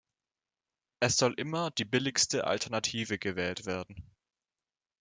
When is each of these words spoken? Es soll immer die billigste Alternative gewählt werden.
Es 0.99 1.15
soll 1.17 1.33
immer 1.35 1.69
die 1.69 1.85
billigste 1.85 2.47
Alternative 2.47 3.19
gewählt 3.19 3.67
werden. 3.67 4.09